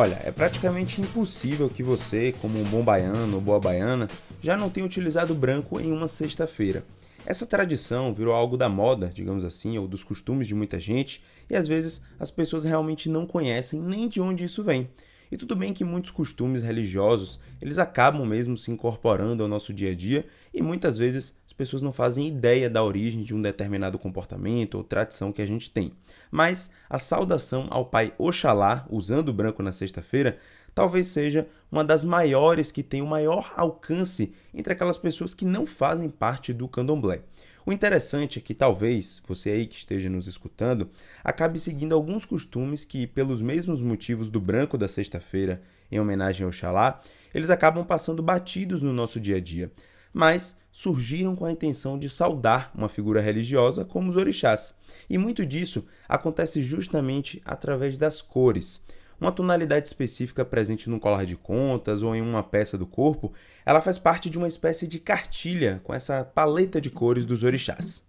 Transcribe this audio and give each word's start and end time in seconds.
Olha, 0.00 0.20
é 0.22 0.30
praticamente 0.30 1.00
impossível 1.00 1.68
que 1.68 1.82
você, 1.82 2.30
como 2.40 2.56
um 2.56 2.62
bom 2.62 2.84
baiano 2.84 3.34
ou 3.34 3.40
boa 3.40 3.58
baiana, 3.58 4.06
já 4.40 4.56
não 4.56 4.70
tenha 4.70 4.86
utilizado 4.86 5.34
branco 5.34 5.80
em 5.80 5.90
uma 5.90 6.06
sexta-feira. 6.06 6.84
Essa 7.26 7.44
tradição 7.44 8.14
virou 8.14 8.32
algo 8.32 8.56
da 8.56 8.68
moda, 8.68 9.10
digamos 9.12 9.44
assim, 9.44 9.76
ou 9.76 9.88
dos 9.88 10.04
costumes 10.04 10.46
de 10.46 10.54
muita 10.54 10.78
gente, 10.78 11.20
e 11.50 11.56
às 11.56 11.66
vezes 11.66 12.00
as 12.16 12.30
pessoas 12.30 12.62
realmente 12.62 13.08
não 13.08 13.26
conhecem 13.26 13.80
nem 13.80 14.06
de 14.06 14.20
onde 14.20 14.44
isso 14.44 14.62
vem. 14.62 14.88
E 15.32 15.36
tudo 15.36 15.56
bem 15.56 15.74
que 15.74 15.82
muitos 15.82 16.12
costumes 16.12 16.62
religiosos, 16.62 17.40
eles 17.60 17.76
acabam 17.76 18.24
mesmo 18.24 18.56
se 18.56 18.70
incorporando 18.70 19.42
ao 19.42 19.48
nosso 19.48 19.74
dia 19.74 19.90
a 19.90 19.94
dia 19.96 20.24
e 20.54 20.62
muitas 20.62 20.96
vezes 20.96 21.34
pessoas 21.58 21.82
não 21.82 21.92
fazem 21.92 22.28
ideia 22.28 22.70
da 22.70 22.84
origem 22.84 23.24
de 23.24 23.34
um 23.34 23.42
determinado 23.42 23.98
comportamento 23.98 24.76
ou 24.76 24.84
tradição 24.84 25.32
que 25.32 25.42
a 25.42 25.46
gente 25.46 25.68
tem. 25.68 25.92
Mas 26.30 26.70
a 26.88 26.98
saudação 26.98 27.66
ao 27.68 27.86
pai 27.86 28.14
Oxalá, 28.16 28.86
usando 28.88 29.30
o 29.30 29.32
branco 29.32 29.60
na 29.60 29.72
sexta-feira, 29.72 30.38
talvez 30.72 31.08
seja 31.08 31.48
uma 31.70 31.84
das 31.84 32.04
maiores 32.04 32.70
que 32.70 32.84
tem 32.84 33.02
o 33.02 33.06
maior 33.06 33.52
alcance 33.56 34.32
entre 34.54 34.72
aquelas 34.72 34.96
pessoas 34.96 35.34
que 35.34 35.44
não 35.44 35.66
fazem 35.66 36.08
parte 36.08 36.52
do 36.52 36.68
candomblé. 36.68 37.22
O 37.66 37.72
interessante 37.72 38.38
é 38.38 38.42
que 38.42 38.54
talvez 38.54 39.20
você 39.26 39.50
aí 39.50 39.66
que 39.66 39.76
esteja 39.76 40.08
nos 40.08 40.28
escutando 40.28 40.88
acabe 41.24 41.58
seguindo 41.58 41.92
alguns 41.92 42.24
costumes 42.24 42.84
que, 42.84 43.06
pelos 43.06 43.42
mesmos 43.42 43.82
motivos 43.82 44.30
do 44.30 44.40
branco 44.40 44.78
da 44.78 44.86
sexta-feira, 44.86 45.60
em 45.90 45.98
homenagem 45.98 46.46
ao 46.46 46.52
Xalá, 46.52 47.00
eles 47.34 47.50
acabam 47.50 47.84
passando 47.84 48.22
batidos 48.22 48.80
no 48.80 48.92
nosso 48.92 49.18
dia 49.18 49.36
a 49.36 49.40
dia, 49.40 49.70
mas 50.12 50.56
surgiram 50.70 51.34
com 51.34 51.44
a 51.44 51.52
intenção 51.52 51.98
de 51.98 52.08
saudar 52.08 52.70
uma 52.74 52.88
figura 52.88 53.20
religiosa 53.20 53.84
como 53.84 54.10
os 54.10 54.16
orixás. 54.16 54.74
E 55.08 55.16
muito 55.18 55.44
disso 55.44 55.84
acontece 56.08 56.62
justamente 56.62 57.40
através 57.44 57.96
das 57.96 58.20
cores. 58.20 58.84
Uma 59.20 59.32
tonalidade 59.32 59.88
específica 59.88 60.44
presente 60.44 60.88
num 60.88 60.98
colar 60.98 61.26
de 61.26 61.34
contas 61.34 62.02
ou 62.02 62.14
em 62.14 62.20
uma 62.20 62.42
peça 62.42 62.78
do 62.78 62.86
corpo, 62.86 63.32
ela 63.66 63.80
faz 63.80 63.98
parte 63.98 64.30
de 64.30 64.38
uma 64.38 64.46
espécie 64.46 64.86
de 64.86 65.00
cartilha 65.00 65.80
com 65.82 65.92
essa 65.92 66.24
paleta 66.24 66.80
de 66.80 66.88
cores 66.88 67.26
dos 67.26 67.42
orixás. 67.42 68.04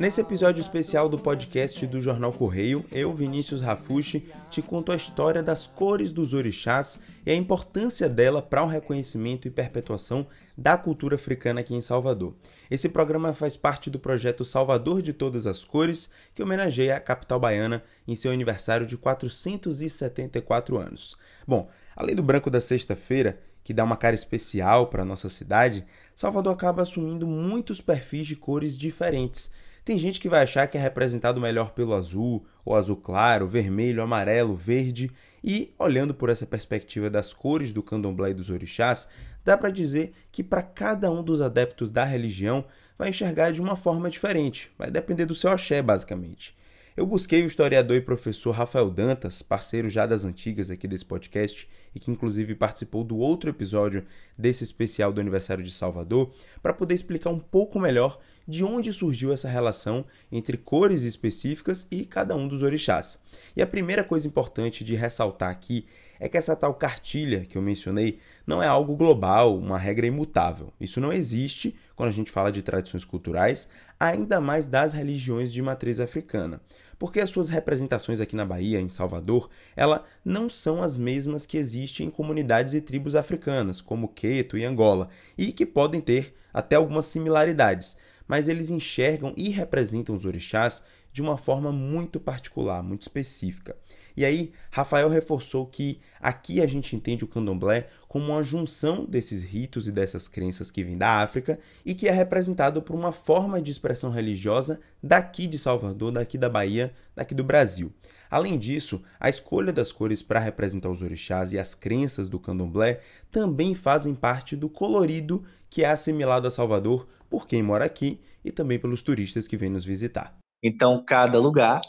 Nesse 0.00 0.22
episódio 0.22 0.62
especial 0.62 1.10
do 1.10 1.18
podcast 1.18 1.86
do 1.86 2.00
Jornal 2.00 2.32
Correio, 2.32 2.82
eu, 2.90 3.12
Vinícius 3.12 3.60
Rafushi, 3.60 4.32
te 4.50 4.62
conto 4.62 4.92
a 4.92 4.96
história 4.96 5.42
das 5.42 5.66
cores 5.66 6.10
dos 6.10 6.32
orixás 6.32 6.98
e 7.26 7.30
a 7.30 7.34
importância 7.34 8.08
dela 8.08 8.40
para 8.40 8.64
o 8.64 8.66
reconhecimento 8.66 9.46
e 9.46 9.50
perpetuação 9.50 10.26
da 10.56 10.78
cultura 10.78 11.16
africana 11.16 11.60
aqui 11.60 11.74
em 11.74 11.82
Salvador. 11.82 12.34
Esse 12.70 12.88
programa 12.88 13.34
faz 13.34 13.58
parte 13.58 13.90
do 13.90 13.98
projeto 13.98 14.42
Salvador 14.42 15.02
de 15.02 15.12
Todas 15.12 15.46
as 15.46 15.66
Cores, 15.66 16.08
que 16.34 16.42
homenageia 16.42 16.96
a 16.96 17.00
capital 17.00 17.38
baiana 17.38 17.84
em 18.08 18.16
seu 18.16 18.32
aniversário 18.32 18.86
de 18.86 18.96
474 18.96 20.78
anos. 20.78 21.14
Bom, 21.46 21.68
além 21.94 22.16
do 22.16 22.22
branco 22.22 22.48
da 22.48 22.62
sexta-feira, 22.62 23.38
que 23.62 23.74
dá 23.74 23.84
uma 23.84 23.98
cara 23.98 24.14
especial 24.14 24.86
para 24.86 25.02
a 25.02 25.04
nossa 25.04 25.28
cidade, 25.28 25.84
Salvador 26.16 26.54
acaba 26.54 26.80
assumindo 26.80 27.26
muitos 27.26 27.82
perfis 27.82 28.26
de 28.26 28.34
cores 28.34 28.78
diferentes 28.78 29.50
tem 29.84 29.98
gente 29.98 30.20
que 30.20 30.28
vai 30.28 30.42
achar 30.42 30.66
que 30.66 30.76
é 30.76 30.80
representado 30.80 31.40
melhor 31.40 31.70
pelo 31.70 31.94
azul, 31.94 32.46
ou 32.64 32.76
azul 32.76 32.96
claro, 32.96 33.48
vermelho, 33.48 34.02
amarelo, 34.02 34.54
verde, 34.54 35.10
e 35.42 35.72
olhando 35.78 36.14
por 36.14 36.28
essa 36.28 36.46
perspectiva 36.46 37.08
das 37.08 37.32
cores 37.32 37.72
do 37.72 37.82
candomblé 37.82 38.30
e 38.30 38.34
dos 38.34 38.50
orixás, 38.50 39.08
dá 39.44 39.56
para 39.56 39.70
dizer 39.70 40.12
que 40.30 40.42
para 40.42 40.62
cada 40.62 41.10
um 41.10 41.22
dos 41.22 41.40
adeptos 41.40 41.90
da 41.90 42.04
religião 42.04 42.64
vai 42.98 43.08
enxergar 43.08 43.50
de 43.50 43.60
uma 43.60 43.76
forma 43.76 44.10
diferente, 44.10 44.70
vai 44.76 44.90
depender 44.90 45.24
do 45.24 45.34
seu 45.34 45.50
axé, 45.50 45.80
basicamente. 45.80 46.54
Eu 46.96 47.06
busquei 47.06 47.42
o 47.42 47.46
historiador 47.46 47.96
e 47.96 48.00
professor 48.00 48.50
Rafael 48.50 48.90
Dantas, 48.90 49.40
parceiro 49.40 49.88
já 49.88 50.04
das 50.04 50.24
antigas 50.24 50.70
aqui 50.70 50.86
desse 50.86 51.04
podcast, 51.04 51.66
e 51.94 52.00
que 52.00 52.10
inclusive 52.10 52.54
participou 52.54 53.02
do 53.02 53.16
outro 53.16 53.48
episódio 53.48 54.04
desse 54.36 54.64
especial 54.64 55.12
do 55.12 55.20
aniversário 55.20 55.64
de 55.64 55.70
Salvador, 55.70 56.30
para 56.62 56.74
poder 56.74 56.94
explicar 56.94 57.30
um 57.30 57.38
pouco 57.38 57.80
melhor 57.80 58.20
de 58.46 58.64
onde 58.64 58.92
surgiu 58.92 59.32
essa 59.32 59.48
relação 59.48 60.04
entre 60.30 60.56
cores 60.56 61.02
específicas 61.02 61.86
e 61.90 62.04
cada 62.04 62.34
um 62.34 62.48
dos 62.48 62.62
orixás. 62.62 63.18
E 63.56 63.62
a 63.62 63.66
primeira 63.66 64.04
coisa 64.04 64.26
importante 64.26 64.82
de 64.84 64.94
ressaltar 64.94 65.50
aqui 65.50 65.86
é 66.20 66.28
que 66.28 66.36
essa 66.36 66.54
tal 66.54 66.74
cartilha 66.74 67.46
que 67.46 67.56
eu 67.56 67.62
mencionei 67.62 68.18
não 68.46 68.62
é 68.62 68.66
algo 68.66 68.94
global, 68.94 69.56
uma 69.56 69.78
regra 69.78 70.06
imutável. 70.06 70.72
Isso 70.78 71.00
não 71.00 71.12
existe 71.12 71.74
quando 71.96 72.10
a 72.10 72.12
gente 72.12 72.30
fala 72.30 72.52
de 72.52 72.62
tradições 72.62 73.04
culturais, 73.04 73.70
ainda 73.98 74.40
mais 74.40 74.66
das 74.66 74.92
religiões 74.92 75.50
de 75.50 75.62
matriz 75.62 75.98
africana, 75.98 76.60
porque 76.98 77.20
as 77.20 77.30
suas 77.30 77.48
representações 77.48 78.20
aqui 78.20 78.36
na 78.36 78.44
Bahia, 78.44 78.80
em 78.80 78.88
Salvador, 78.90 79.48
ela 79.74 80.04
não 80.22 80.50
são 80.50 80.82
as 80.82 80.96
mesmas 80.96 81.46
que 81.46 81.56
existem 81.56 82.06
em 82.06 82.10
comunidades 82.10 82.74
e 82.74 82.80
tribos 82.80 83.14
africanas, 83.14 83.80
como 83.80 84.08
Queto 84.08 84.58
e 84.58 84.64
Angola, 84.64 85.08
e 85.36 85.52
que 85.52 85.64
podem 85.64 86.00
ter 86.00 86.34
até 86.52 86.76
algumas 86.76 87.06
similaridades, 87.06 87.96
mas 88.30 88.48
eles 88.48 88.70
enxergam 88.70 89.34
e 89.36 89.48
representam 89.48 90.14
os 90.14 90.24
orixás 90.24 90.84
de 91.12 91.20
uma 91.20 91.36
forma 91.36 91.72
muito 91.72 92.20
particular, 92.20 92.80
muito 92.80 93.02
específica. 93.02 93.76
E 94.16 94.24
aí, 94.24 94.52
Rafael 94.70 95.08
reforçou 95.08 95.66
que 95.66 95.98
aqui 96.20 96.60
a 96.60 96.66
gente 96.68 96.94
entende 96.94 97.24
o 97.24 97.26
candomblé 97.26 97.88
como 98.06 98.26
uma 98.26 98.40
junção 98.44 99.04
desses 99.04 99.42
ritos 99.42 99.88
e 99.88 99.90
dessas 99.90 100.28
crenças 100.28 100.70
que 100.70 100.84
vêm 100.84 100.96
da 100.96 101.20
África 101.20 101.58
e 101.84 101.92
que 101.92 102.06
é 102.06 102.12
representado 102.12 102.80
por 102.80 102.94
uma 102.94 103.10
forma 103.10 103.60
de 103.60 103.72
expressão 103.72 104.12
religiosa 104.12 104.80
daqui 105.02 105.48
de 105.48 105.58
Salvador, 105.58 106.12
daqui 106.12 106.38
da 106.38 106.48
Bahia, 106.48 106.94
daqui 107.16 107.34
do 107.34 107.42
Brasil. 107.42 107.92
Além 108.30 108.60
disso, 108.60 109.02
a 109.18 109.28
escolha 109.28 109.72
das 109.72 109.90
cores 109.90 110.22
para 110.22 110.38
representar 110.38 110.88
os 110.88 111.02
orixás 111.02 111.52
e 111.52 111.58
as 111.58 111.74
crenças 111.74 112.28
do 112.28 112.38
candomblé 112.38 113.00
também 113.28 113.74
fazem 113.74 114.14
parte 114.14 114.54
do 114.54 114.68
colorido 114.68 115.42
que 115.68 115.82
é 115.82 115.90
assimilado 115.90 116.46
a 116.46 116.50
Salvador 116.50 117.08
por 117.30 117.46
quem 117.46 117.62
mora 117.62 117.84
aqui 117.84 118.20
e 118.44 118.50
também 118.50 118.78
pelos 118.78 119.02
turistas 119.02 119.46
que 119.46 119.56
vêm 119.56 119.70
nos 119.70 119.84
visitar. 119.84 120.36
Então, 120.62 121.02
cada 121.02 121.38
lugar, 121.38 121.80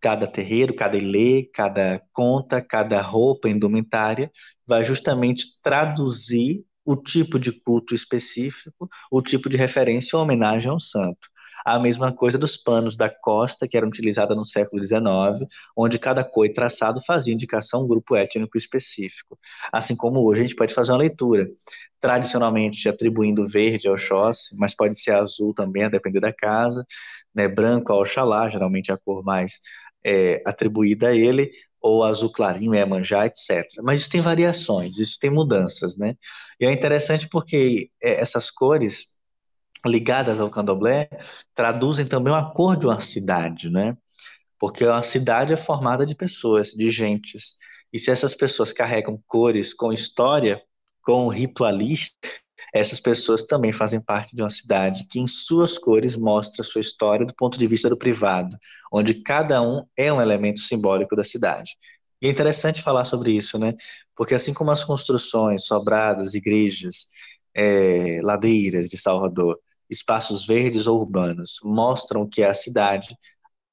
cada 0.00 0.26
terreiro, 0.26 0.76
cada 0.76 0.96
ilê, 0.96 1.48
cada 1.52 2.00
conta, 2.12 2.60
cada 2.60 3.00
roupa 3.00 3.48
indumentária 3.48 4.30
vai 4.66 4.84
justamente 4.84 5.60
traduzir 5.62 6.64
o 6.84 6.96
tipo 6.96 7.38
de 7.38 7.50
culto 7.50 7.94
específico, 7.94 8.88
o 9.10 9.22
tipo 9.22 9.48
de 9.48 9.56
referência 9.56 10.16
ou 10.16 10.22
homenagem 10.22 10.70
ao 10.70 10.78
santo. 10.78 11.28
A 11.64 11.78
mesma 11.78 12.12
coisa 12.12 12.36
dos 12.36 12.56
panos 12.56 12.96
da 12.96 13.08
costa, 13.08 13.66
que 13.66 13.76
eram 13.76 13.88
utilizados 13.88 14.36
no 14.36 14.44
século 14.44 14.82
XIX, 14.84 15.46
onde 15.76 15.98
cada 15.98 16.22
cor 16.22 16.46
e 16.46 16.52
traçado 16.52 17.00
fazia 17.00 17.32
indicação 17.32 17.80
a 17.80 17.84
um 17.84 17.88
grupo 17.88 18.14
étnico 18.14 18.58
específico. 18.58 19.38
Assim 19.72 19.96
como 19.96 20.20
hoje 20.20 20.40
a 20.40 20.44
gente 20.44 20.56
pode 20.56 20.74
fazer 20.74 20.92
uma 20.92 20.98
leitura, 20.98 21.48
tradicionalmente 22.00 22.88
atribuindo 22.88 23.46
verde 23.48 23.88
ao 23.88 23.94
Oxóssi, 23.94 24.56
mas 24.58 24.74
pode 24.74 24.98
ser 25.00 25.12
azul 25.12 25.54
também, 25.54 25.84
a 25.84 25.88
depender 25.88 26.20
da 26.20 26.32
casa, 26.32 26.86
né, 27.34 27.48
branco 27.48 27.92
ao 27.92 28.00
Oxalá, 28.02 28.48
geralmente 28.48 28.92
a 28.92 28.98
cor 28.98 29.22
mais 29.24 29.60
é, 30.04 30.42
atribuída 30.46 31.08
a 31.08 31.16
ele, 31.16 31.50
ou 31.80 32.02
azul 32.02 32.30
clarinho, 32.32 32.74
é 32.74 32.84
manjá, 32.84 33.26
etc. 33.26 33.62
Mas 33.82 34.00
isso 34.00 34.10
tem 34.10 34.20
variações, 34.22 34.98
isso 34.98 35.18
tem 35.20 35.30
mudanças, 35.30 35.96
né? 35.98 36.14
E 36.58 36.64
é 36.66 36.72
interessante 36.72 37.28
porque 37.28 37.90
é, 38.02 38.20
essas 38.22 38.50
cores 38.50 39.13
ligadas 39.86 40.40
ao 40.40 40.50
candomblé 40.50 41.08
traduzem 41.54 42.06
também 42.06 42.32
uma 42.32 42.52
cor 42.52 42.76
de 42.76 42.86
uma 42.86 43.00
cidade, 43.00 43.70
né? 43.70 43.96
Porque 44.58 44.84
uma 44.84 45.02
cidade 45.02 45.52
é 45.52 45.56
formada 45.56 46.06
de 46.06 46.14
pessoas, 46.14 46.70
de 46.70 46.90
gentes. 46.90 47.56
E 47.92 47.98
se 47.98 48.10
essas 48.10 48.34
pessoas 48.34 48.72
carregam 48.72 49.22
cores 49.26 49.74
com 49.74 49.92
história, 49.92 50.60
com 51.02 51.28
ritualista, 51.28 52.16
essas 52.74 52.98
pessoas 52.98 53.44
também 53.44 53.72
fazem 53.72 54.00
parte 54.00 54.34
de 54.34 54.42
uma 54.42 54.50
cidade 54.50 55.06
que, 55.08 55.20
em 55.20 55.28
suas 55.28 55.78
cores, 55.78 56.16
mostra 56.16 56.64
sua 56.64 56.80
história 56.80 57.24
do 57.24 57.34
ponto 57.34 57.56
de 57.56 57.66
vista 57.68 57.88
do 57.88 57.96
privado, 57.96 58.56
onde 58.92 59.14
cada 59.14 59.62
um 59.62 59.84
é 59.96 60.12
um 60.12 60.20
elemento 60.20 60.58
simbólico 60.60 61.14
da 61.14 61.22
cidade. 61.22 61.76
E 62.20 62.26
é 62.26 62.30
interessante 62.30 62.82
falar 62.82 63.04
sobre 63.04 63.30
isso, 63.32 63.58
né? 63.58 63.74
Porque 64.16 64.34
assim 64.34 64.52
como 64.52 64.70
as 64.72 64.82
construções, 64.82 65.66
sobrados, 65.66 66.34
igrejas, 66.34 67.08
é, 67.54 68.20
ladeiras 68.22 68.88
de 68.88 68.98
Salvador, 68.98 69.56
espaços 69.88 70.46
verdes 70.46 70.86
ou 70.86 71.00
urbanos, 71.00 71.58
mostram 71.62 72.28
que 72.28 72.42
a 72.42 72.54
cidade, 72.54 73.16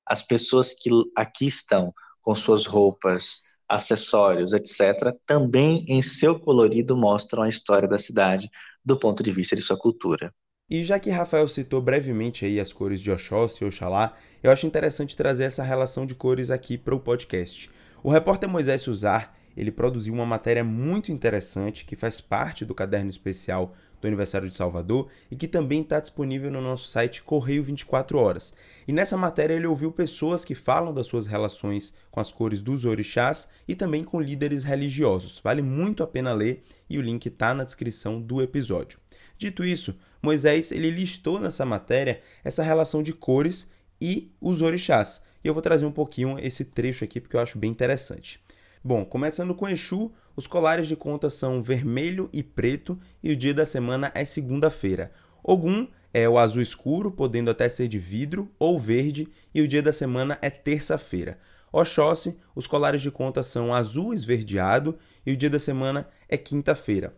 as 0.05 0.21
pessoas 0.21 0.73
que 0.73 0.89
aqui 1.15 1.47
estão 1.47 1.93
com 2.21 2.35
suas 2.35 2.65
roupas, 2.65 3.41
acessórios, 3.67 4.53
etc., 4.53 5.15
também 5.25 5.85
em 5.87 6.01
seu 6.01 6.39
colorido 6.39 6.95
mostram 6.97 7.43
a 7.43 7.49
história 7.49 7.87
da 7.87 7.97
cidade 7.97 8.49
do 8.83 8.97
ponto 8.97 9.23
de 9.23 9.31
vista 9.31 9.55
de 9.55 9.61
sua 9.61 9.77
cultura. 9.77 10.33
E 10.69 10.83
já 10.83 10.99
que 10.99 11.09
Rafael 11.09 11.47
citou 11.47 11.81
brevemente 11.81 12.45
aí 12.45 12.59
as 12.59 12.71
cores 12.71 13.01
de 13.01 13.11
Oxóssi 13.11 13.63
e 13.63 13.67
Oxalá, 13.67 14.17
eu 14.41 14.51
acho 14.51 14.65
interessante 14.65 15.15
trazer 15.15 15.43
essa 15.43 15.63
relação 15.63 16.05
de 16.05 16.15
cores 16.15 16.49
aqui 16.49 16.77
para 16.77 16.95
o 16.95 16.99
podcast. 16.99 17.69
O 18.03 18.09
repórter 18.09 18.49
Moisés 18.49 18.81
Suzar, 18.81 19.35
ele 19.55 19.71
produziu 19.71 20.13
uma 20.13 20.25
matéria 20.25 20.63
muito 20.63 21.11
interessante 21.11 21.85
que 21.85 21.95
faz 21.95 22.21
parte 22.21 22.65
do 22.65 22.73
caderno 22.73 23.09
especial 23.09 23.75
do 24.01 24.07
aniversário 24.07 24.49
de 24.49 24.55
Salvador 24.55 25.07
e 25.29 25.35
que 25.35 25.47
também 25.47 25.81
está 25.81 25.99
disponível 25.99 26.49
no 26.49 26.59
nosso 26.59 26.89
site 26.89 27.21
Correio 27.21 27.63
24 27.63 28.17
Horas. 28.17 28.53
E 28.87 28.91
nessa 28.91 29.15
matéria 29.15 29.53
ele 29.53 29.67
ouviu 29.67 29.91
pessoas 29.91 30.43
que 30.43 30.55
falam 30.55 30.93
das 30.93 31.07
suas 31.07 31.27
relações 31.27 31.93
com 32.09 32.19
as 32.19 32.31
cores 32.31 32.61
dos 32.61 32.83
orixás 32.83 33.47
e 33.67 33.75
também 33.75 34.03
com 34.03 34.19
líderes 34.19 34.63
religiosos. 34.63 35.39
Vale 35.43 35.61
muito 35.61 36.03
a 36.03 36.07
pena 36.07 36.33
ler 36.33 36.63
e 36.89 36.97
o 36.97 37.01
link 37.01 37.27
está 37.27 37.53
na 37.53 37.63
descrição 37.63 38.19
do 38.19 38.41
episódio. 38.41 38.99
Dito 39.37 39.63
isso, 39.63 39.95
Moisés 40.21 40.71
ele 40.71 40.89
listou 40.89 41.39
nessa 41.39 41.65
matéria 41.65 42.21
essa 42.43 42.63
relação 42.63 43.01
de 43.01 43.13
cores 43.13 43.69
e 43.99 44.31
os 44.41 44.61
orixás. 44.61 45.21
E 45.43 45.47
eu 45.47 45.53
vou 45.53 45.61
trazer 45.61 45.85
um 45.85 45.91
pouquinho 45.91 46.37
esse 46.39 46.65
trecho 46.65 47.03
aqui 47.03 47.19
porque 47.19 47.35
eu 47.35 47.39
acho 47.39 47.57
bem 47.57 47.71
interessante. 47.71 48.39
Bom, 48.83 49.05
começando 49.05 49.53
com 49.53 49.69
Exu, 49.69 50.11
os 50.35 50.47
colares 50.47 50.87
de 50.87 50.95
conta 50.95 51.29
são 51.29 51.61
vermelho 51.61 52.29
e 52.31 52.41
preto 52.41 52.99
e 53.21 53.31
o 53.31 53.35
dia 53.35 53.53
da 53.53 53.65
semana 53.65 54.11
é 54.15 54.25
segunda-feira. 54.25 55.11
Ogum 55.43 55.87
é 56.13 56.27
o 56.27 56.37
azul 56.37 56.61
escuro, 56.61 57.11
podendo 57.11 57.49
até 57.49 57.69
ser 57.69 57.87
de 57.87 57.97
vidro 57.97 58.51
ou 58.59 58.79
verde, 58.79 59.27
e 59.53 59.61
o 59.61 59.67
dia 59.67 59.81
da 59.81 59.91
semana 59.91 60.37
é 60.41 60.49
terça-feira. 60.49 61.39
Oxóssi, 61.71 62.37
os 62.53 62.67
colares 62.67 63.01
de 63.01 63.09
conta 63.09 63.43
são 63.43 63.73
azul 63.73 64.13
esverdeado 64.13 64.97
e 65.25 65.31
o 65.31 65.37
dia 65.37 65.49
da 65.49 65.59
semana 65.59 66.07
é 66.27 66.37
quinta-feira. 66.37 67.15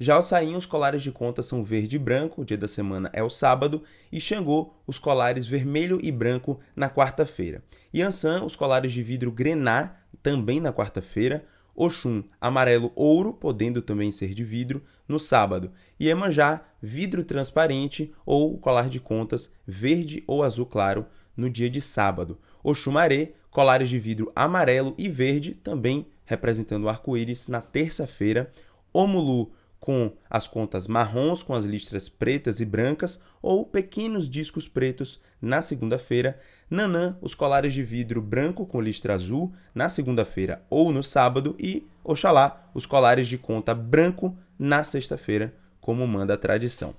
Já 0.00 0.16
o 0.16 0.22
Saim, 0.22 0.54
os 0.54 0.64
colares 0.64 1.02
de 1.02 1.10
conta 1.10 1.42
são 1.42 1.64
verde 1.64 1.96
e 1.96 1.98
branco, 1.98 2.42
o 2.42 2.44
dia 2.44 2.56
da 2.56 2.68
semana 2.68 3.10
é 3.12 3.20
o 3.20 3.28
sábado, 3.28 3.82
e 4.12 4.20
Xangô, 4.20 4.72
os 4.86 4.96
colares 4.96 5.44
vermelho 5.44 5.98
e 6.00 6.12
branco 6.12 6.60
na 6.76 6.88
quarta-feira. 6.88 7.64
Yansan, 7.92 8.44
os 8.44 8.54
colares 8.54 8.92
de 8.92 9.02
vidro 9.02 9.32
grená, 9.32 9.96
também 10.22 10.60
na 10.60 10.72
quarta-feira. 10.72 11.44
Oxum, 11.80 12.24
amarelo 12.40 12.90
ouro, 12.96 13.32
podendo 13.32 13.80
também 13.80 14.10
ser 14.10 14.34
de 14.34 14.42
vidro, 14.42 14.82
no 15.06 15.20
sábado. 15.20 15.70
E 15.98 16.08
Emanjá, 16.08 16.64
vidro 16.82 17.22
transparente 17.22 18.12
ou 18.26 18.58
colar 18.58 18.88
de 18.88 18.98
contas 18.98 19.52
verde 19.64 20.24
ou 20.26 20.42
azul 20.42 20.66
claro, 20.66 21.06
no 21.36 21.48
dia 21.48 21.70
de 21.70 21.80
sábado. 21.80 22.36
Oxumaré, 22.64 23.34
colares 23.48 23.88
de 23.88 23.96
vidro 23.96 24.32
amarelo 24.34 24.92
e 24.98 25.08
verde, 25.08 25.54
também 25.54 26.08
representando 26.24 26.84
o 26.84 26.88
arco-íris, 26.88 27.46
na 27.46 27.60
terça-feira. 27.60 28.52
Omulu, 28.92 29.52
com 29.78 30.12
as 30.28 30.48
contas 30.48 30.88
marrons 30.88 31.44
com 31.44 31.54
as 31.54 31.64
listras 31.64 32.08
pretas 32.08 32.60
e 32.60 32.64
brancas 32.64 33.20
ou 33.40 33.64
pequenos 33.64 34.28
discos 34.28 34.66
pretos 34.66 35.20
na 35.40 35.62
segunda-feira. 35.62 36.40
Nanã, 36.70 37.16
os 37.22 37.34
colares 37.34 37.72
de 37.72 37.82
vidro 37.82 38.20
branco 38.20 38.66
com 38.66 38.80
listra 38.80 39.14
azul 39.14 39.52
na 39.74 39.88
segunda-feira 39.88 40.62
ou 40.68 40.92
no 40.92 41.02
sábado 41.02 41.56
e 41.58 41.86
Oxalá, 42.04 42.70
os 42.74 42.86
colares 42.86 43.28
de 43.28 43.36
conta 43.36 43.74
branco 43.74 44.36
na 44.58 44.82
sexta-feira, 44.82 45.54
como 45.80 46.06
manda 46.06 46.34
a 46.34 46.38
tradição. 46.38 46.94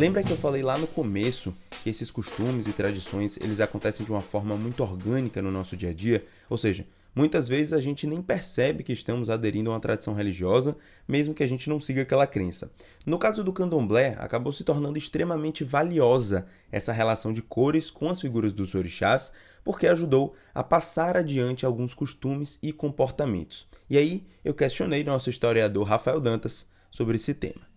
Lembra 0.00 0.22
que 0.22 0.32
eu 0.32 0.36
falei 0.38 0.62
lá 0.62 0.78
no 0.78 0.86
começo 0.86 1.54
que 1.82 1.90
esses 1.90 2.10
costumes 2.10 2.66
e 2.66 2.72
tradições 2.72 3.36
eles 3.36 3.60
acontecem 3.60 4.06
de 4.06 4.10
uma 4.10 4.22
forma 4.22 4.56
muito 4.56 4.82
orgânica 4.82 5.42
no 5.42 5.50
nosso 5.50 5.76
dia 5.76 5.90
a 5.90 5.92
dia? 5.92 6.24
Ou 6.48 6.56
seja, 6.56 6.86
muitas 7.14 7.46
vezes 7.46 7.74
a 7.74 7.82
gente 7.82 8.06
nem 8.06 8.22
percebe 8.22 8.82
que 8.82 8.94
estamos 8.94 9.28
aderindo 9.28 9.68
a 9.68 9.74
uma 9.74 9.80
tradição 9.80 10.14
religiosa, 10.14 10.74
mesmo 11.06 11.34
que 11.34 11.42
a 11.42 11.46
gente 11.46 11.68
não 11.68 11.78
siga 11.78 12.00
aquela 12.00 12.26
crença. 12.26 12.70
No 13.04 13.18
caso 13.18 13.44
do 13.44 13.52
candomblé, 13.52 14.16
acabou 14.18 14.52
se 14.52 14.64
tornando 14.64 14.96
extremamente 14.96 15.64
valiosa 15.64 16.46
essa 16.72 16.94
relação 16.94 17.30
de 17.30 17.42
cores 17.42 17.90
com 17.90 18.08
as 18.08 18.22
figuras 18.22 18.54
dos 18.54 18.74
orixás, 18.74 19.34
porque 19.62 19.86
ajudou 19.86 20.34
a 20.54 20.64
passar 20.64 21.14
adiante 21.14 21.66
alguns 21.66 21.92
costumes 21.92 22.58
e 22.62 22.72
comportamentos. 22.72 23.68
E 23.90 23.98
aí 23.98 24.26
eu 24.42 24.54
questionei 24.54 25.04
nosso 25.04 25.28
historiador 25.28 25.86
Rafael 25.86 26.22
Dantas 26.22 26.66
sobre 26.90 27.16
esse 27.16 27.34
tema. 27.34 27.69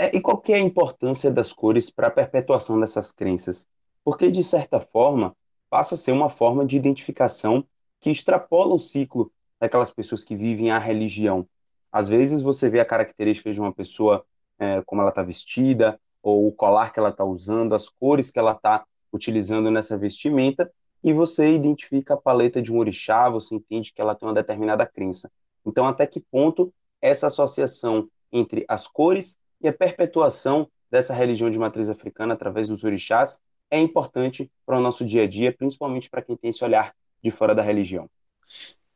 É, 0.00 0.16
e 0.16 0.20
qual 0.22 0.42
é 0.48 0.54
a 0.54 0.58
importância 0.58 1.30
das 1.30 1.52
cores 1.52 1.90
para 1.90 2.06
a 2.06 2.10
perpetuação 2.10 2.80
dessas 2.80 3.12
crenças? 3.12 3.66
Porque, 4.02 4.30
de 4.30 4.42
certa 4.42 4.80
forma, 4.80 5.36
passa 5.68 5.94
a 5.94 5.98
ser 5.98 6.12
uma 6.12 6.30
forma 6.30 6.64
de 6.64 6.74
identificação 6.74 7.62
que 8.00 8.10
extrapola 8.10 8.74
o 8.74 8.78
ciclo 8.78 9.30
daquelas 9.60 9.90
pessoas 9.90 10.24
que 10.24 10.34
vivem 10.34 10.70
a 10.70 10.78
religião. 10.78 11.46
Às 11.92 12.08
vezes 12.08 12.40
você 12.40 12.70
vê 12.70 12.80
a 12.80 12.84
característica 12.86 13.52
de 13.52 13.60
uma 13.60 13.74
pessoa, 13.74 14.24
é, 14.58 14.80
como 14.86 15.02
ela 15.02 15.10
está 15.10 15.22
vestida, 15.22 16.00
ou 16.22 16.48
o 16.48 16.52
colar 16.52 16.94
que 16.94 16.98
ela 16.98 17.10
está 17.10 17.26
usando, 17.26 17.74
as 17.74 17.90
cores 17.90 18.30
que 18.30 18.38
ela 18.38 18.52
está 18.52 18.86
utilizando 19.12 19.70
nessa 19.70 19.98
vestimenta, 19.98 20.72
e 21.04 21.12
você 21.12 21.54
identifica 21.54 22.14
a 22.14 22.16
paleta 22.16 22.62
de 22.62 22.72
um 22.72 22.78
orixá, 22.78 23.28
você 23.28 23.54
entende 23.54 23.92
que 23.92 24.00
ela 24.00 24.14
tem 24.14 24.26
uma 24.26 24.34
determinada 24.34 24.86
crença. 24.86 25.30
Então, 25.66 25.86
até 25.86 26.06
que 26.06 26.20
ponto 26.20 26.72
essa 27.02 27.26
associação 27.26 28.08
entre 28.32 28.64
as 28.66 28.88
cores 28.88 29.38
e 29.60 29.68
a 29.68 29.72
perpetuação 29.72 30.68
dessa 30.90 31.14
religião 31.14 31.50
de 31.50 31.58
matriz 31.58 31.88
africana 31.88 32.34
através 32.34 32.68
dos 32.68 32.82
orixás 32.82 33.40
é 33.70 33.78
importante 33.78 34.50
para 34.66 34.78
o 34.78 34.80
nosso 34.80 35.04
dia 35.04 35.22
a 35.22 35.26
dia, 35.26 35.52
principalmente 35.52 36.10
para 36.10 36.22
quem 36.22 36.36
tem 36.36 36.50
esse 36.50 36.64
olhar 36.64 36.92
de 37.22 37.30
fora 37.30 37.54
da 37.54 37.62
religião? 37.62 38.08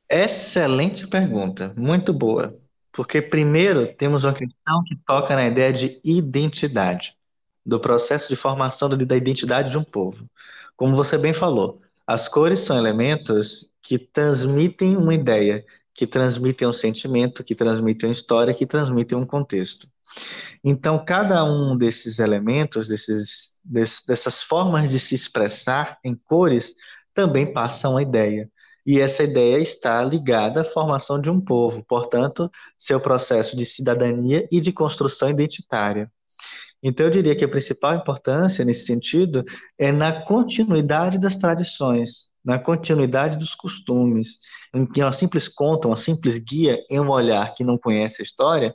Excelente 0.09 1.07
pergunta, 1.07 1.73
muito 1.77 2.13
boa. 2.13 2.59
Porque, 2.91 3.21
primeiro, 3.21 3.93
temos 3.95 4.25
uma 4.25 4.33
questão 4.33 4.85
que 4.87 4.97
toca 5.07 5.35
na 5.35 5.47
ideia 5.47 5.73
de 5.73 6.01
identidade, 6.05 7.17
do 7.65 7.81
processo 7.81 8.29
de 8.29 8.37
formação 8.37 8.89
da 8.89 9.17
identidade 9.17 9.71
de 9.71 9.79
um 9.79 9.85
povo. 9.85 10.29
Como 10.77 10.95
você 10.95 11.19
bem 11.19 11.33
falou, 11.33 11.81
as 12.07 12.29
cores 12.29 12.61
são 12.61 12.77
elementos 12.77 13.73
que 13.83 13.99
transmitem 13.99 14.97
uma 14.97 15.15
ideia, 15.15 15.65
que 15.93 16.07
transmitem 16.07 16.69
um 16.69 16.73
sentimento, 16.73 17.43
que 17.43 17.55
transmitem 17.55 18.09
uma 18.09 18.13
história, 18.13 18.55
que 18.55 18.67
transmitem 18.67 19.17
um 19.17 19.27
contexto. 19.27 19.89
Então, 20.63 21.05
cada 21.05 21.45
um 21.45 21.77
desses 21.77 22.19
elementos, 22.19 22.89
desses, 22.89 23.61
dessas 24.07 24.43
formas 24.43 24.91
de 24.91 24.99
se 24.99 25.15
expressar 25.15 25.99
em 26.03 26.15
cores, 26.15 26.75
também 27.13 27.53
passa 27.53 27.89
uma 27.89 28.03
ideia. 28.03 28.51
E 28.87 29.01
essa 29.01 29.23
ideia 29.23 29.59
está 29.59 30.03
ligada 30.05 30.61
à 30.61 30.65
formação 30.65 31.21
de 31.21 31.31
um 31.31 31.41
povo, 31.41 31.85
portanto, 31.85 32.51
seu 32.79 33.01
processo 33.01 33.57
de 33.57 33.65
cidadania 33.65 34.47
e 34.53 34.61
de 34.61 34.73
construção 34.73 35.31
identitária. 35.31 36.11
Então, 36.83 37.07
eu 37.07 37.11
diria 37.11 37.35
que 37.35 37.45
a 37.45 37.49
principal 37.49 37.95
importância 37.95 38.63
nesse 38.63 38.85
sentido 38.85 39.43
é 39.79 39.91
na 39.91 40.21
continuidade 40.21 41.19
das 41.19 41.35
tradições, 41.35 42.29
na 42.45 42.59
continuidade 42.59 43.39
dos 43.39 43.55
costumes, 43.55 44.39
em 44.75 44.85
que 44.85 45.03
uma 45.03 45.13
simples 45.13 45.49
conta, 45.49 45.89
uma 45.89 45.97
simples 45.97 46.37
guia 46.37 46.79
em 46.91 47.01
um 47.01 47.09
olhar 47.09 47.55
que 47.55 47.65
não 47.65 47.79
conhece 47.79 48.21
a 48.21 48.23
história, 48.23 48.75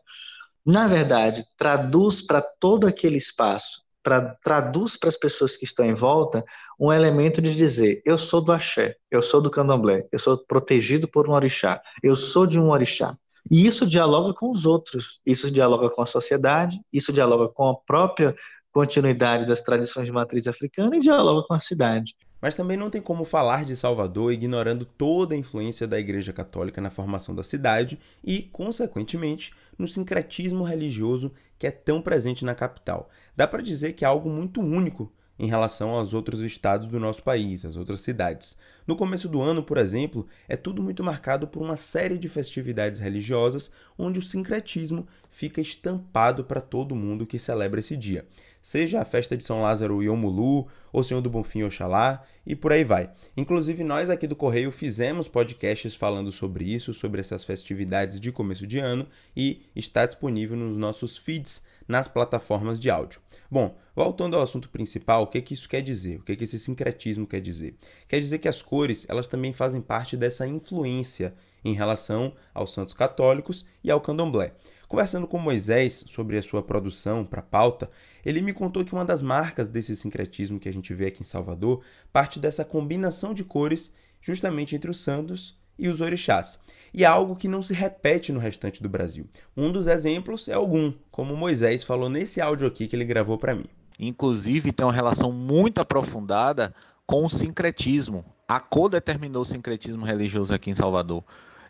na 0.65 0.87
verdade, 0.87 1.43
traduz 1.57 2.21
para 2.21 2.41
todo 2.41 2.85
aquele 2.85 3.17
espaço, 3.17 3.81
pra, 4.03 4.35
traduz 4.43 4.97
para 4.97 5.09
as 5.09 5.17
pessoas 5.17 5.55
que 5.55 5.65
estão 5.65 5.85
em 5.85 5.93
volta 5.93 6.43
um 6.79 6.91
elemento 6.91 7.41
de 7.41 7.55
dizer: 7.55 8.01
eu 8.05 8.17
sou 8.17 8.41
do 8.41 8.51
axé, 8.51 8.95
eu 9.11 9.21
sou 9.21 9.41
do 9.41 9.49
candomblé, 9.49 10.07
eu 10.11 10.19
sou 10.19 10.37
protegido 10.37 11.07
por 11.07 11.29
um 11.29 11.33
orixá, 11.33 11.81
eu 12.03 12.15
sou 12.15 12.45
de 12.45 12.59
um 12.59 12.69
orixá. 12.69 13.15
E 13.49 13.65
isso 13.65 13.85
dialoga 13.85 14.33
com 14.33 14.51
os 14.51 14.65
outros, 14.65 15.21
isso 15.25 15.49
dialoga 15.49 15.89
com 15.89 16.01
a 16.01 16.05
sociedade, 16.05 16.79
isso 16.93 17.11
dialoga 17.11 17.47
com 17.49 17.69
a 17.69 17.75
própria 17.75 18.35
continuidade 18.71 19.45
das 19.45 19.61
tradições 19.61 20.05
de 20.05 20.11
matriz 20.11 20.47
africana 20.47 20.95
e 20.95 20.99
dialoga 20.99 21.47
com 21.47 21.53
a 21.53 21.59
cidade. 21.59 22.15
Mas 22.41 22.55
também 22.55 22.77
não 22.77 22.89
tem 22.89 23.01
como 23.01 23.25
falar 23.25 23.65
de 23.65 23.75
Salvador 23.75 24.31
ignorando 24.31 24.85
toda 24.85 25.35
a 25.35 25.37
influência 25.37 25.87
da 25.87 25.99
Igreja 25.99 26.31
Católica 26.31 26.79
na 26.79 26.89
formação 26.89 27.35
da 27.35 27.43
cidade 27.43 27.99
e, 28.23 28.43
consequentemente, 28.43 29.53
no 29.77 29.87
sincretismo 29.87 30.63
religioso 30.63 31.31
que 31.57 31.67
é 31.67 31.71
tão 31.71 32.01
presente 32.01 32.45
na 32.45 32.55
capital. 32.55 33.09
Dá 33.35 33.45
para 33.45 33.61
dizer 33.61 33.93
que 33.93 34.05
é 34.05 34.07
algo 34.07 34.29
muito 34.29 34.61
único 34.61 35.11
em 35.37 35.47
relação 35.47 35.91
aos 35.91 36.13
outros 36.13 36.41
estados 36.41 36.87
do 36.89 36.99
nosso 36.99 37.23
país, 37.23 37.63
as 37.63 37.77
outras 37.77 38.01
cidades. 38.01 38.57
No 38.85 38.95
começo 38.95 39.29
do 39.29 39.41
ano, 39.41 39.63
por 39.63 39.77
exemplo, 39.77 40.27
é 40.49 40.57
tudo 40.57 40.83
muito 40.83 41.01
marcado 41.01 41.47
por 41.47 41.61
uma 41.61 41.77
série 41.77 42.17
de 42.17 42.27
festividades 42.27 42.99
religiosas 42.99 43.71
onde 43.97 44.19
o 44.19 44.23
sincretismo 44.23 45.07
fica 45.29 45.61
estampado 45.61 46.43
para 46.43 46.59
todo 46.59 46.95
mundo 46.95 47.25
que 47.25 47.39
celebra 47.39 47.79
esse 47.79 47.95
dia 47.95 48.25
seja 48.61 49.01
a 49.01 49.05
festa 49.05 49.35
de 49.35 49.43
São 49.43 49.61
Lázaro 49.61 50.01
Yomulu, 50.01 50.67
ou 50.91 51.03
Senhor 51.03 51.21
do 51.21 51.29
Bonfim 51.29 51.63
Oxalá, 51.63 52.23
e 52.45 52.55
por 52.55 52.71
aí 52.71 52.83
vai. 52.83 53.09
Inclusive, 53.37 53.83
nós 53.83 54.09
aqui 54.09 54.27
do 54.27 54.35
Correio 54.35 54.71
fizemos 54.71 55.27
podcasts 55.27 55.95
falando 55.95 56.31
sobre 56.31 56.65
isso, 56.65 56.93
sobre 56.93 57.21
essas 57.21 57.43
festividades 57.43 58.19
de 58.19 58.31
começo 58.31 58.65
de 58.65 58.79
ano, 58.79 59.07
e 59.35 59.61
está 59.75 60.05
disponível 60.05 60.57
nos 60.57 60.77
nossos 60.77 61.17
feeds 61.17 61.61
nas 61.87 62.07
plataformas 62.07 62.79
de 62.79 62.89
áudio. 62.89 63.19
Bom, 63.51 63.75
voltando 63.95 64.35
ao 64.35 64.43
assunto 64.43 64.69
principal, 64.69 65.23
o 65.23 65.27
que, 65.27 65.41
que 65.41 65.55
isso 65.55 65.67
quer 65.67 65.81
dizer? 65.81 66.19
O 66.19 66.23
que, 66.23 66.35
que 66.35 66.43
esse 66.43 66.59
sincretismo 66.59 67.25
quer 67.25 67.41
dizer? 67.41 67.75
Quer 68.07 68.19
dizer 68.19 68.37
que 68.37 68.47
as 68.47 68.61
cores 68.61 69.07
elas 69.09 69.27
também 69.27 69.53
fazem 69.53 69.81
parte 69.81 70.15
dessa 70.15 70.47
influência 70.47 71.33
em 71.65 71.73
relação 71.73 72.33
aos 72.53 72.71
santos 72.71 72.93
católicos 72.93 73.65
e 73.83 73.89
ao 73.89 73.99
candomblé. 73.99 74.53
Conversando 74.89 75.27
com 75.27 75.37
Moisés 75.37 76.03
sobre 76.07 76.35
a 76.35 76.41
sua 76.41 76.63
produção 76.63 77.23
para 77.23 77.43
pauta, 77.43 77.91
Ele 78.25 78.41
me 78.41 78.51
contou 78.51 78.83
que 78.83 78.91
uma 78.91 79.05
das 79.05 79.21
marcas 79.21 79.69
desse 79.69 79.95
sincretismo 79.95 80.59
que 80.59 80.67
a 80.67 80.73
gente 80.73 80.95
vê 80.95 81.05
aqui 81.05 81.21
em 81.21 81.25
Salvador 81.25 81.83
parte 82.11 82.39
dessa 82.39 82.65
combinação 82.65 83.31
de 83.31 83.43
cores 83.43 83.93
justamente 84.19 84.75
entre 84.75 84.89
os 84.89 84.99
santos 84.99 85.55
e 85.77 85.87
os 85.87 86.01
orixás. 86.01 86.59
E 86.91 87.03
é 87.03 87.07
algo 87.07 87.35
que 87.35 87.47
não 87.47 87.61
se 87.61 87.71
repete 87.71 88.31
no 88.31 88.39
restante 88.39 88.81
do 88.81 88.89
Brasil. 88.89 89.27
Um 89.55 89.71
dos 89.71 89.85
exemplos 89.85 90.49
é 90.49 90.57
Ogum, 90.57 90.91
como 91.11 91.37
Moisés 91.37 91.83
falou 91.83 92.09
nesse 92.09 92.41
áudio 92.41 92.67
aqui 92.67 92.87
que 92.87 92.95
ele 92.95 93.05
gravou 93.05 93.37
para 93.37 93.53
mim. 93.53 93.67
Inclusive 93.99 94.71
tem 94.71 94.83
uma 94.83 94.91
relação 94.91 95.31
muito 95.31 95.79
aprofundada 95.79 96.73
com 97.05 97.23
o 97.23 97.29
sincretismo. 97.29 98.25
A 98.47 98.59
cor 98.59 98.89
determinou 98.89 99.43
o 99.43 99.45
sincretismo 99.45 100.03
religioso 100.03 100.51
aqui 100.51 100.71
em 100.71 100.73
Salvador, 100.73 101.23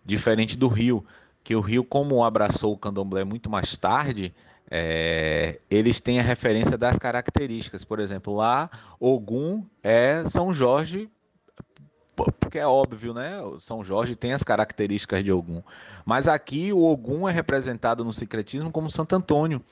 diferente 0.05 0.57
do 0.57 0.69
Rio, 0.69 1.03
que 1.43 1.55
o 1.55 1.61
Rio, 1.61 1.83
como 1.83 2.23
abraçou 2.23 2.73
o 2.73 2.77
candomblé 2.77 3.23
muito 3.23 3.49
mais 3.49 3.75
tarde, 3.75 4.33
é, 4.69 5.59
eles 5.69 5.99
têm 5.99 6.19
a 6.19 6.23
referência 6.23 6.77
das 6.77 6.97
características. 6.97 7.83
Por 7.83 7.99
exemplo, 7.99 8.35
lá, 8.35 8.69
Ogum 8.99 9.63
é 9.81 10.23
São 10.27 10.53
Jorge, 10.53 11.09
porque 12.39 12.59
é 12.59 12.67
óbvio, 12.67 13.13
né? 13.13 13.39
São 13.59 13.83
Jorge 13.83 14.15
tem 14.15 14.33
as 14.33 14.43
características 14.43 15.23
de 15.23 15.31
Ogum. 15.31 15.61
Mas 16.05 16.27
aqui 16.27 16.71
o 16.73 16.83
Ogum 16.83 17.27
é 17.27 17.31
representado 17.31 18.03
no 18.03 18.13
secretismo 18.13 18.71
como 18.71 18.89
Santo 18.89 19.15
Antônio. 19.15 19.63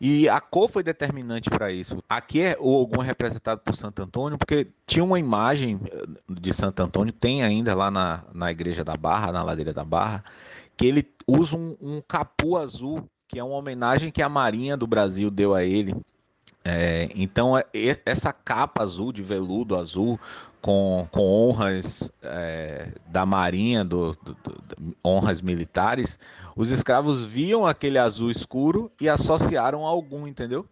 E 0.00 0.28
a 0.28 0.40
cor 0.40 0.68
foi 0.68 0.82
determinante 0.82 1.50
para 1.50 1.72
isso. 1.72 1.98
Aqui 2.08 2.40
é, 2.42 2.56
o 2.60 2.68
Ogum 2.82 3.02
é 3.02 3.06
representado 3.06 3.60
por 3.64 3.74
Santo 3.74 4.00
Antônio, 4.02 4.38
porque 4.38 4.68
tinha 4.86 5.04
uma 5.04 5.18
imagem 5.18 5.80
eh, 5.90 6.04
de 6.28 6.54
Santo 6.54 6.80
Antônio, 6.80 7.12
tem 7.12 7.42
ainda 7.42 7.74
lá 7.74 7.90
na, 7.90 8.22
na 8.32 8.50
igreja 8.52 8.84
da 8.84 8.96
Barra, 8.96 9.32
na 9.32 9.42
ladeira 9.42 9.72
da 9.72 9.84
Barra, 9.84 10.22
que 10.76 10.86
ele 10.86 11.04
usa 11.26 11.56
um, 11.56 11.76
um 11.80 12.00
capu 12.00 12.56
azul 12.56 13.08
que 13.28 13.38
é 13.38 13.44
uma 13.44 13.56
homenagem 13.56 14.10
que 14.10 14.22
a 14.22 14.28
Marinha 14.28 14.76
do 14.76 14.86
Brasil 14.86 15.30
deu 15.30 15.54
a 15.54 15.62
ele. 15.62 15.94
É, 16.64 17.08
então, 17.14 17.56
é, 17.56 17.64
essa 18.04 18.32
capa 18.32 18.82
azul, 18.82 19.12
de 19.12 19.22
veludo 19.22 19.76
azul, 19.76 20.18
com, 20.60 21.06
com 21.10 21.20
honras 21.22 22.10
é, 22.22 22.88
da 23.06 23.24
Marinha, 23.24 23.84
do, 23.84 24.12
do, 24.22 24.34
do, 24.34 24.96
honras 25.04 25.40
militares, 25.40 26.18
os 26.56 26.70
escravos 26.70 27.22
viam 27.22 27.66
aquele 27.66 27.98
azul 27.98 28.30
escuro 28.30 28.90
e 29.00 29.08
associaram 29.08 29.86
a 29.86 29.88
algum, 29.88 30.26
entendeu? 30.26 30.66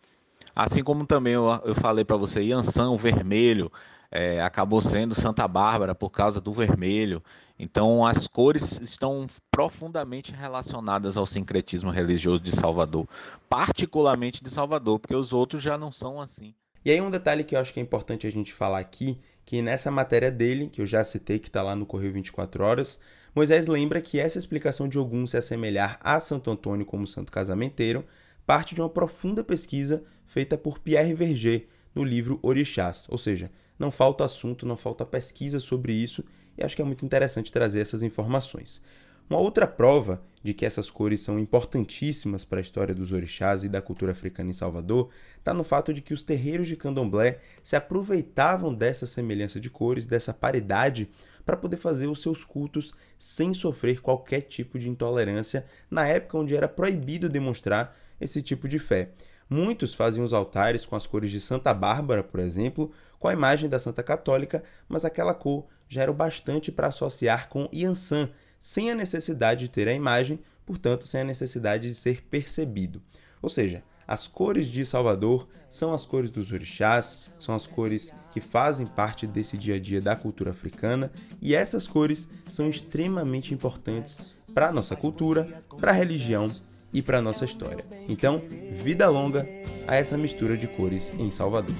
Assim 0.54 0.82
como 0.82 1.06
também 1.06 1.34
eu, 1.34 1.44
eu 1.64 1.74
falei 1.74 2.04
para 2.04 2.16
você, 2.16 2.42
Yansan, 2.42 2.90
o 2.90 2.96
vermelho, 2.96 3.70
é, 4.10 4.40
acabou 4.40 4.80
sendo 4.80 5.14
Santa 5.14 5.46
Bárbara 5.46 5.94
por 5.94 6.10
causa 6.10 6.40
do 6.40 6.52
vermelho. 6.52 7.22
Então, 7.58 8.04
as 8.04 8.26
cores 8.26 8.80
estão 8.80 9.26
profundamente 9.50 10.32
relacionadas 10.32 11.16
ao 11.16 11.26
sincretismo 11.26 11.90
religioso 11.90 12.42
de 12.42 12.54
Salvador, 12.54 13.08
particularmente 13.48 14.42
de 14.42 14.50
Salvador, 14.50 14.98
porque 14.98 15.14
os 15.14 15.32
outros 15.32 15.62
já 15.62 15.78
não 15.78 15.90
são 15.90 16.20
assim. 16.20 16.54
E 16.84 16.90
aí, 16.90 17.00
um 17.00 17.10
detalhe 17.10 17.44
que 17.44 17.56
eu 17.56 17.60
acho 17.60 17.72
que 17.72 17.80
é 17.80 17.82
importante 17.82 18.26
a 18.26 18.30
gente 18.30 18.52
falar 18.52 18.78
aqui, 18.78 19.18
que 19.44 19.62
nessa 19.62 19.90
matéria 19.90 20.30
dele, 20.30 20.68
que 20.68 20.80
eu 20.80 20.86
já 20.86 21.02
citei, 21.02 21.38
que 21.38 21.48
está 21.48 21.62
lá 21.62 21.74
no 21.74 21.86
Correio 21.86 22.12
24 22.12 22.62
Horas, 22.64 22.98
Moisés 23.34 23.66
lembra 23.66 24.00
que 24.00 24.18
essa 24.18 24.38
explicação 24.38 24.88
de 24.88 24.98
Ogum 24.98 25.26
se 25.26 25.36
assemelhar 25.36 25.98
a 26.02 26.18
Santo 26.20 26.50
Antônio 26.50 26.86
como 26.86 27.06
santo 27.06 27.30
casamenteiro 27.30 28.04
parte 28.46 28.74
de 28.74 28.80
uma 28.80 28.88
profunda 28.88 29.42
pesquisa 29.42 30.04
feita 30.26 30.56
por 30.56 30.78
Pierre 30.78 31.12
Verger 31.12 31.66
no 31.94 32.04
livro 32.04 32.38
Orixás, 32.42 33.06
ou 33.10 33.18
seja, 33.18 33.50
não 33.78 33.90
falta 33.90 34.24
assunto, 34.24 34.66
não 34.66 34.76
falta 34.76 35.04
pesquisa 35.04 35.60
sobre 35.60 35.92
isso 35.92 36.24
e 36.56 36.64
acho 36.64 36.74
que 36.74 36.82
é 36.82 36.84
muito 36.84 37.04
interessante 37.04 37.52
trazer 37.52 37.80
essas 37.80 38.02
informações. 38.02 38.82
Uma 39.28 39.40
outra 39.40 39.66
prova 39.66 40.22
de 40.40 40.54
que 40.54 40.64
essas 40.64 40.88
cores 40.88 41.20
são 41.20 41.36
importantíssimas 41.36 42.44
para 42.44 42.60
a 42.60 42.62
história 42.62 42.94
dos 42.94 43.10
orixás 43.10 43.64
e 43.64 43.68
da 43.68 43.82
cultura 43.82 44.12
africana 44.12 44.50
em 44.50 44.52
Salvador 44.54 45.10
está 45.38 45.52
no 45.52 45.64
fato 45.64 45.92
de 45.92 46.00
que 46.00 46.14
os 46.14 46.22
terreiros 46.22 46.68
de 46.68 46.76
candomblé 46.76 47.40
se 47.60 47.74
aproveitavam 47.74 48.72
dessa 48.72 49.04
semelhança 49.04 49.58
de 49.58 49.68
cores, 49.68 50.06
dessa 50.06 50.32
paridade, 50.32 51.10
para 51.44 51.56
poder 51.56 51.76
fazer 51.76 52.06
os 52.06 52.22
seus 52.22 52.44
cultos 52.44 52.94
sem 53.18 53.52
sofrer 53.52 54.00
qualquer 54.00 54.42
tipo 54.42 54.78
de 54.78 54.88
intolerância 54.88 55.66
na 55.90 56.06
época 56.06 56.38
onde 56.38 56.54
era 56.54 56.68
proibido 56.68 57.28
demonstrar 57.28 57.96
esse 58.20 58.40
tipo 58.40 58.68
de 58.68 58.78
fé. 58.78 59.10
Muitos 59.48 59.94
faziam 59.94 60.24
os 60.24 60.32
altares 60.32 60.84
com 60.84 60.96
as 60.96 61.06
cores 61.06 61.30
de 61.30 61.40
Santa 61.40 61.72
Bárbara, 61.74 62.22
por 62.22 62.40
exemplo, 62.40 62.92
com 63.18 63.28
a 63.28 63.32
imagem 63.32 63.68
da 63.68 63.78
Santa 63.78 64.02
Católica, 64.02 64.62
mas 64.88 65.04
aquela 65.04 65.34
cor 65.34 65.66
já 65.88 66.02
era 66.02 66.10
o 66.10 66.14
bastante 66.14 66.72
para 66.72 66.88
associar 66.88 67.48
com 67.48 67.68
Yansan, 67.72 68.30
sem 68.58 68.90
a 68.90 68.94
necessidade 68.94 69.60
de 69.60 69.68
ter 69.68 69.88
a 69.88 69.92
imagem, 69.92 70.40
portanto, 70.64 71.06
sem 71.06 71.20
a 71.20 71.24
necessidade 71.24 71.88
de 71.88 71.94
ser 71.94 72.22
percebido. 72.24 73.02
Ou 73.40 73.48
seja, 73.48 73.82
as 74.06 74.26
cores 74.26 74.66
de 74.68 74.84
Salvador 74.84 75.48
são 75.68 75.92
as 75.92 76.06
cores 76.06 76.30
dos 76.30 76.52
orixás, 76.52 77.30
são 77.38 77.54
as 77.54 77.66
cores 77.66 78.12
que 78.30 78.40
fazem 78.40 78.86
parte 78.86 79.26
desse 79.26 79.58
dia 79.58 79.76
a 79.76 79.80
dia 79.80 80.00
da 80.00 80.16
cultura 80.16 80.50
africana, 80.50 81.10
e 81.42 81.54
essas 81.54 81.86
cores 81.86 82.28
são 82.50 82.68
extremamente 82.68 83.52
importantes 83.52 84.34
para 84.54 84.68
a 84.68 84.72
nossa 84.72 84.96
cultura, 84.96 85.62
para 85.78 85.90
a 85.90 85.94
religião 85.94 86.50
e 86.92 87.02
para 87.02 87.18
a 87.18 87.22
nossa 87.22 87.44
história. 87.44 87.84
Então, 88.08 88.40
vida 88.82 89.08
longa 89.08 89.46
a 89.86 89.96
essa 89.96 90.16
mistura 90.16 90.56
de 90.56 90.66
cores 90.66 91.12
em 91.18 91.30
Salvador. 91.30 91.76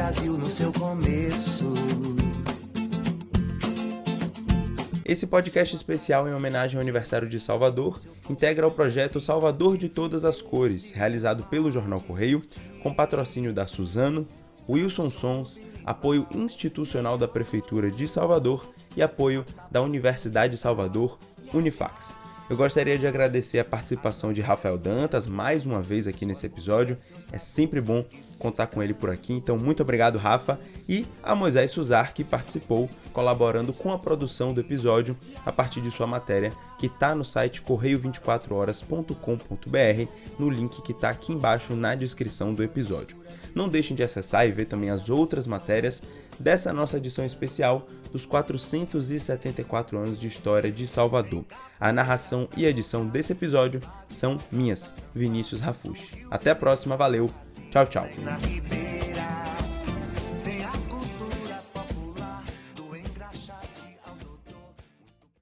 Brasil 0.00 0.38
no 0.38 0.48
seu 0.48 0.72
começo. 0.72 1.74
Esse 5.04 5.26
podcast 5.26 5.76
especial 5.76 6.26
em 6.26 6.32
homenagem 6.32 6.78
ao 6.78 6.80
aniversário 6.80 7.28
de 7.28 7.38
Salvador 7.38 8.00
integra 8.30 8.66
o 8.66 8.70
projeto 8.70 9.20
Salvador 9.20 9.76
de 9.76 9.90
Todas 9.90 10.24
as 10.24 10.40
Cores, 10.40 10.90
realizado 10.90 11.44
pelo 11.48 11.70
Jornal 11.70 12.00
Correio, 12.00 12.40
com 12.82 12.94
patrocínio 12.94 13.52
da 13.52 13.66
Suzano, 13.66 14.26
Wilson 14.66 15.10
Sons, 15.10 15.60
apoio 15.84 16.26
institucional 16.30 17.18
da 17.18 17.28
Prefeitura 17.28 17.90
de 17.90 18.08
Salvador 18.08 18.72
e 18.96 19.02
apoio 19.02 19.44
da 19.70 19.82
Universidade 19.82 20.54
de 20.54 20.58
Salvador, 20.58 21.18
Unifax. 21.52 22.19
Eu 22.50 22.56
gostaria 22.56 22.98
de 22.98 23.06
agradecer 23.06 23.60
a 23.60 23.64
participação 23.64 24.32
de 24.32 24.40
Rafael 24.40 24.76
Dantas 24.76 25.24
mais 25.24 25.64
uma 25.64 25.80
vez 25.80 26.08
aqui 26.08 26.26
nesse 26.26 26.46
episódio. 26.46 26.96
É 27.30 27.38
sempre 27.38 27.80
bom 27.80 28.04
contar 28.40 28.66
com 28.66 28.82
ele 28.82 28.92
por 28.92 29.08
aqui, 29.08 29.32
então 29.32 29.56
muito 29.56 29.84
obrigado, 29.84 30.18
Rafa, 30.18 30.58
e 30.88 31.06
a 31.22 31.36
Moisés 31.36 31.70
Suzar 31.70 32.12
que 32.12 32.24
participou, 32.24 32.90
colaborando 33.12 33.72
com 33.72 33.92
a 33.92 33.98
produção 34.00 34.52
do 34.52 34.60
episódio 34.60 35.16
a 35.46 35.52
partir 35.52 35.80
de 35.80 35.92
sua 35.92 36.08
matéria 36.08 36.52
que 36.76 36.86
está 36.86 37.14
no 37.14 37.24
site 37.24 37.62
correio24horas.com.br, 37.62 40.08
no 40.36 40.50
link 40.50 40.82
que 40.82 40.90
está 40.90 41.10
aqui 41.10 41.32
embaixo 41.32 41.76
na 41.76 41.94
descrição 41.94 42.52
do 42.52 42.64
episódio. 42.64 43.16
Não 43.54 43.68
deixem 43.68 43.96
de 43.96 44.02
acessar 44.02 44.48
e 44.48 44.50
ver 44.50 44.64
também 44.64 44.90
as 44.90 45.08
outras 45.08 45.46
matérias 45.46 46.02
dessa 46.40 46.72
nossa 46.72 46.96
edição 46.96 47.24
especial 47.24 47.86
dos 48.10 48.26
474 48.26 49.98
anos 49.98 50.18
de 50.18 50.26
história 50.26 50.72
de 50.72 50.88
Salvador. 50.88 51.44
A 51.78 51.92
narração 51.92 52.48
e 52.56 52.64
edição 52.64 53.06
desse 53.06 53.32
episódio 53.32 53.80
são 54.08 54.38
minhas, 54.50 54.92
Vinícius 55.14 55.60
Rafushi. 55.60 56.26
Até 56.30 56.50
a 56.50 56.56
próxima, 56.56 56.96
valeu, 56.96 57.30
tchau, 57.70 57.86
tchau. 57.86 58.79